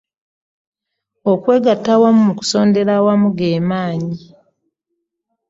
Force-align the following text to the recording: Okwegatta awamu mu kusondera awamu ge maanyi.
Okwegatta 1.31 1.89
awamu 1.95 2.21
mu 2.27 2.33
kusondera 2.39 2.91
awamu 2.99 3.27
ge 3.37 3.49
maanyi. 3.69 4.17